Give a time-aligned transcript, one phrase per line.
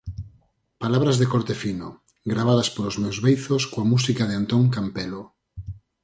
[0.83, 1.87] Palabras de corte fino,
[2.31, 5.23] gravadas polos meus beizos coa música de Antón Campelo.